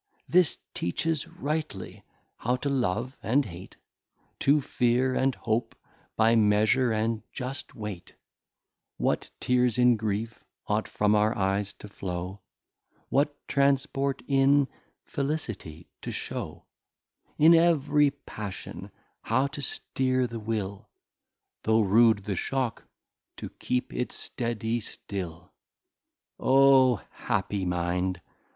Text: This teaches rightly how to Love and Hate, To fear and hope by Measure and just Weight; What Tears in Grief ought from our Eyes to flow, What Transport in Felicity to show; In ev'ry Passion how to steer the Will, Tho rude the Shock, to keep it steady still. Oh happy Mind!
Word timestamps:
This 0.27 0.57
teaches 0.73 1.27
rightly 1.27 2.03
how 2.37 2.55
to 2.55 2.69
Love 2.71 3.15
and 3.21 3.45
Hate, 3.45 3.75
To 4.39 4.59
fear 4.59 5.13
and 5.13 5.35
hope 5.35 5.75
by 6.15 6.35
Measure 6.35 6.91
and 6.91 7.21
just 7.31 7.75
Weight; 7.75 8.15
What 8.97 9.29
Tears 9.39 9.77
in 9.77 9.97
Grief 9.97 10.43
ought 10.65 10.87
from 10.87 11.13
our 11.13 11.37
Eyes 11.37 11.73
to 11.73 11.87
flow, 11.87 12.41
What 13.09 13.47
Transport 13.47 14.23
in 14.27 14.67
Felicity 15.03 15.87
to 16.01 16.11
show; 16.11 16.65
In 17.37 17.53
ev'ry 17.53 18.09
Passion 18.09 18.89
how 19.21 19.45
to 19.45 19.61
steer 19.61 20.25
the 20.25 20.39
Will, 20.39 20.89
Tho 21.61 21.81
rude 21.81 22.23
the 22.25 22.35
Shock, 22.35 22.87
to 23.37 23.51
keep 23.51 23.93
it 23.93 24.11
steady 24.11 24.79
still. 24.79 25.53
Oh 26.39 27.03
happy 27.11 27.67
Mind! 27.67 28.19